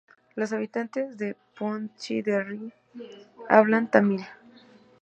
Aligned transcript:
Los 0.33 0.51
habitantes 0.51 1.15
de 1.19 1.37
Pondicherry 1.55 2.73
hablan 3.47 3.91
tamil. 3.91 4.25